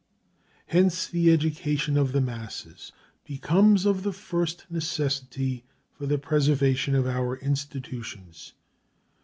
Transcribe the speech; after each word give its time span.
Hence 0.65 1.05
the 1.05 1.31
education 1.31 1.95
of 1.95 2.11
the 2.11 2.21
masses 2.21 2.91
becomes 3.23 3.85
of 3.85 4.01
the 4.01 4.11
first 4.11 4.65
necessity 4.67 5.63
for 5.93 6.07
the 6.07 6.17
preservation 6.17 6.95
of 6.95 7.05
our 7.05 7.37
institutions. 7.37 8.53